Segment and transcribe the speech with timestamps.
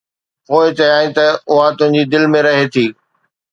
[0.45, 2.85] پوءِ چيائين ته اها تنهنجي دل ۾ رهي ٿي.